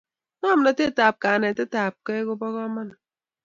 ngomnatet 0.39 0.97
ap 1.07 1.15
kanetet 1.23 1.73
apkei 1.85 2.21
kopo 2.27 2.47
kamanut 2.55 2.99